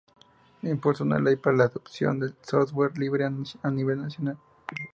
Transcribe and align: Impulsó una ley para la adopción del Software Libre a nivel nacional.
Impulsó 0.63 1.03
una 1.03 1.19
ley 1.19 1.35
para 1.35 1.55
la 1.57 1.65
adopción 1.65 2.19
del 2.19 2.33
Software 2.41 2.97
Libre 2.97 3.23
a 3.63 3.69
nivel 3.69 3.99
nacional. 4.01 4.35